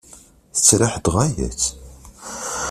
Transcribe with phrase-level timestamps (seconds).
[0.55, 1.63] Tettraḥ-d ɣaya-tt!